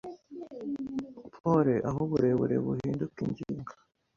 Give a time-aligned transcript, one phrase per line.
[1.35, 3.71] pole aho uburebure buhinduka ingingo.